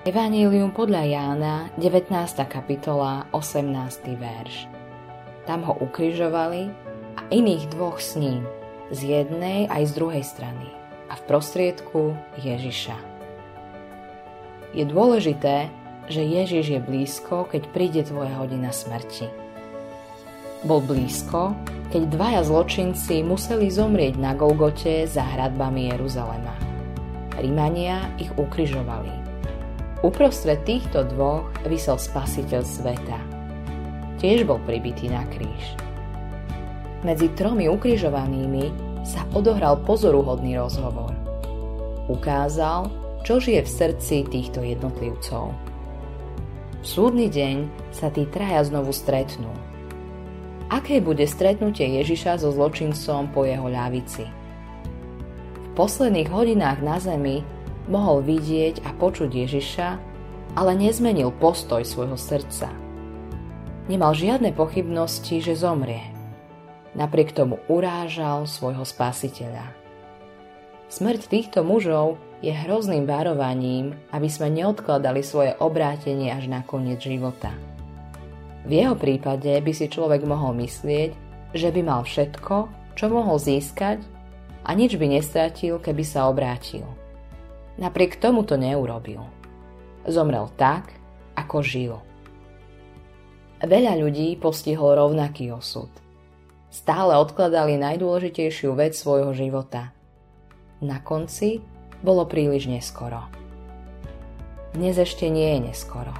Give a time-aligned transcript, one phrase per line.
[0.00, 2.08] Evangelium podľa Jána, 19.
[2.48, 4.00] kapitola, 18.
[4.16, 4.64] verš.
[5.44, 6.72] Tam ho ukrižovali
[7.20, 8.48] a iných dvoch s ním,
[8.88, 10.72] z jednej aj z druhej strany
[11.12, 12.96] a v prostriedku Ježiša.
[14.72, 15.68] Je dôležité,
[16.08, 19.28] že Ježiš je blízko, keď príde tvoja hodina smrti.
[20.64, 21.52] Bol blízko,
[21.92, 26.56] keď dvaja zločinci museli zomrieť na Golgote za hradbami Jeruzalema.
[27.36, 29.29] Rímania ich ukrižovali.
[30.00, 33.20] Uprostred týchto dvoch vysel spasiteľ sveta.
[34.16, 35.76] Tiež bol pribitý na kríž.
[37.04, 38.72] Medzi tromi ukrižovanými
[39.04, 41.12] sa odohral pozoruhodný rozhovor.
[42.08, 42.88] Ukázal,
[43.28, 45.52] čo žije v srdci týchto jednotlivcov.
[46.80, 49.52] V súdny deň sa tí traja znovu stretnú.
[50.72, 54.24] Aké bude stretnutie Ježiša so zločincom po jeho ľavici?
[55.60, 57.44] V posledných hodinách na zemi
[57.90, 59.88] mohol vidieť a počuť Ježiša,
[60.54, 62.70] ale nezmenil postoj svojho srdca.
[63.90, 66.14] Nemal žiadne pochybnosti, že zomrie.
[66.94, 69.74] Napriek tomu urážal svojho spasiteľa.
[70.90, 77.54] Smrť týchto mužov je hrozným varovaním, aby sme neodkladali svoje obrátenie až na koniec života.
[78.66, 81.10] V jeho prípade by si človek mohol myslieť,
[81.54, 84.02] že by mal všetko, čo mohol získať
[84.66, 86.84] a nič by nestratil, keby sa obrátil.
[87.80, 89.24] Napriek tomu to neurobil.
[90.04, 90.92] Zomrel tak,
[91.32, 91.96] ako žil.
[93.64, 95.88] Veľa ľudí postihol rovnaký osud.
[96.68, 99.96] Stále odkladali najdôležitejšiu vec svojho života.
[100.84, 101.64] Na konci
[102.04, 103.24] bolo príliš neskoro.
[104.76, 106.12] Dnes ešte nie je neskoro.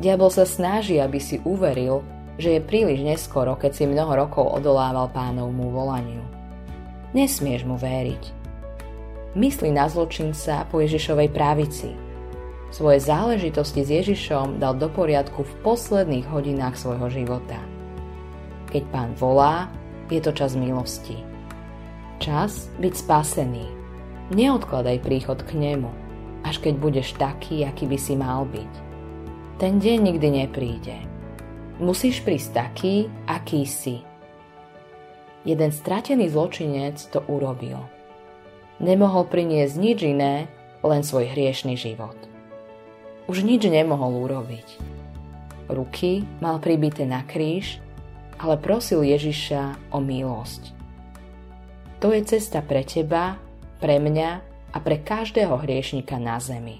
[0.00, 2.00] Diabol sa snaží, aby si uveril,
[2.40, 6.24] že je príliš neskoro, keď si mnoho rokov odolával pánovmu volaniu.
[7.12, 8.45] Nesmieš mu veriť
[9.36, 11.92] myslí na zločinca po Ježišovej právici.
[12.72, 17.60] Svoje záležitosti s Ježišom dal do poriadku v posledných hodinách svojho života.
[18.72, 19.68] Keď pán volá,
[20.08, 21.20] je to čas milosti.
[22.18, 23.68] Čas byť spasený.
[24.32, 25.92] Neodkladaj príchod k nemu,
[26.42, 28.72] až keď budeš taký, aký by si mal byť.
[29.60, 30.96] Ten deň nikdy nepríde.
[31.78, 32.94] Musíš prísť taký,
[33.28, 34.00] aký si.
[35.46, 37.84] Jeden stratený zločinec to urobil–
[38.82, 40.48] nemohol priniesť nič iné,
[40.84, 42.16] len svoj hriešný život.
[43.26, 44.78] Už nič nemohol urobiť.
[45.66, 47.82] Ruky mal pribité na kríž,
[48.38, 50.70] ale prosil Ježiša o milosť.
[51.98, 53.40] To je cesta pre teba,
[53.82, 54.30] pre mňa
[54.70, 56.78] a pre každého hriešnika na zemi.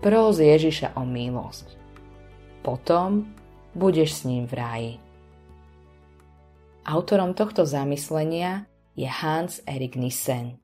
[0.00, 1.76] Pros Ježiša o milosť.
[2.64, 3.28] Potom
[3.76, 4.94] budeš s ním v ráji.
[6.88, 8.64] Autorom tohto zamyslenia
[8.96, 10.56] je Hans Erik Nissen.